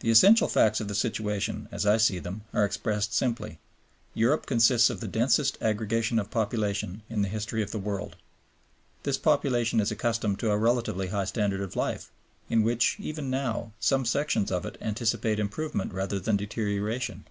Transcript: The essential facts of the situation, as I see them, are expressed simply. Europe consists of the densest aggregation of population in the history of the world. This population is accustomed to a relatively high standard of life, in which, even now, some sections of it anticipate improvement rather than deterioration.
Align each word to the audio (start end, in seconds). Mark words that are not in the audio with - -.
The 0.00 0.10
essential 0.10 0.48
facts 0.48 0.80
of 0.80 0.88
the 0.88 0.94
situation, 0.94 1.68
as 1.70 1.84
I 1.84 1.98
see 1.98 2.18
them, 2.18 2.44
are 2.54 2.64
expressed 2.64 3.12
simply. 3.12 3.58
Europe 4.14 4.46
consists 4.46 4.88
of 4.88 5.00
the 5.00 5.06
densest 5.06 5.58
aggregation 5.60 6.18
of 6.18 6.30
population 6.30 7.02
in 7.10 7.20
the 7.20 7.28
history 7.28 7.62
of 7.62 7.70
the 7.70 7.78
world. 7.78 8.16
This 9.02 9.18
population 9.18 9.78
is 9.78 9.90
accustomed 9.90 10.38
to 10.38 10.52
a 10.52 10.56
relatively 10.56 11.08
high 11.08 11.26
standard 11.26 11.60
of 11.60 11.76
life, 11.76 12.10
in 12.48 12.62
which, 12.62 12.96
even 12.98 13.28
now, 13.28 13.74
some 13.78 14.06
sections 14.06 14.50
of 14.50 14.64
it 14.64 14.78
anticipate 14.80 15.38
improvement 15.38 15.92
rather 15.92 16.18
than 16.18 16.38
deterioration. 16.38 17.26